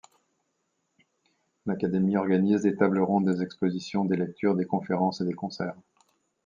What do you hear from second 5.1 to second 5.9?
et des concerts.